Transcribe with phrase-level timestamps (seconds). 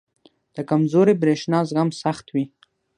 [0.55, 2.45] •د کمزوري برېښنا زغم سخت وي.